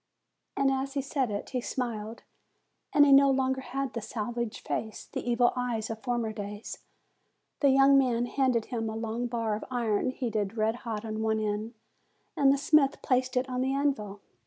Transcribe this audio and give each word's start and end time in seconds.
And 0.57 0.71
as 0.71 0.93
he 0.95 1.01
said 1.03 1.29
it, 1.29 1.51
he 1.51 1.61
smiled; 1.61 2.23
and 2.91 3.05
he 3.05 3.11
no 3.11 3.29
longer 3.29 3.61
had 3.61 3.93
the 3.93 4.01
savage 4.01 4.63
face, 4.63 5.05
the 5.05 5.23
evil 5.29 5.53
eyes 5.55 5.91
of 5.91 5.99
former 6.01 6.33
days. 6.33 6.79
The 7.59 7.69
young 7.69 7.99
man 7.99 8.25
handed 8.25 8.65
him 8.65 8.89
a 8.89 8.95
long 8.95 9.27
bar 9.27 9.53
of 9.55 9.63
iron 9.69 10.09
heated 10.09 10.57
red 10.57 10.75
hot 10.77 11.05
on 11.05 11.21
one 11.21 11.37
end, 11.39 11.75
and 12.35 12.51
the 12.51 12.57
smith 12.57 13.03
placed 13.03 13.37
it 13.37 13.47
on 13.47 13.61
the 13.61 13.73
anvil. 13.75 14.21